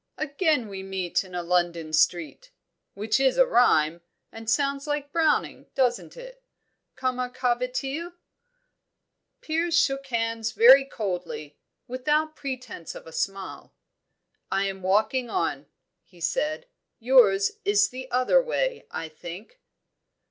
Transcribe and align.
Again 0.17 0.67
we 0.67 0.81
meet 0.81 1.23
in 1.23 1.35
a 1.35 1.43
London 1.43 1.93
street 1.93 2.49
which 2.95 3.19
is 3.19 3.37
rhyme, 3.37 4.01
and 4.31 4.49
sounds 4.49 4.87
like 4.87 5.11
Browning, 5.11 5.67
doesn't 5.75 6.17
it? 6.17 6.43
Comment 6.95 7.31
ca 7.35 7.53
va 7.53 7.67
t 7.67 7.99
il?" 7.99 8.13
Piers 9.41 9.77
shook 9.77 10.07
hands 10.07 10.53
very 10.53 10.85
coldly, 10.85 11.55
without 11.87 12.35
pretence 12.35 12.95
of 12.95 13.05
a 13.05 13.11
smile. 13.11 13.75
"I 14.51 14.65
am 14.65 14.81
walking 14.81 15.29
on," 15.29 15.67
he 16.03 16.19
said. 16.19 16.65
"Yours 16.97 17.51
is 17.63 17.89
the 17.89 18.09
other 18.09 18.41
way, 18.41 18.87
I 18.89 19.07
think." 19.07 19.59